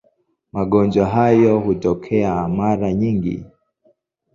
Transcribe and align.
Magonjwa 0.53 1.05
hayo 1.05 1.59
hutokea 1.59 2.47
mara 2.47 2.93
nyingi. 2.93 3.45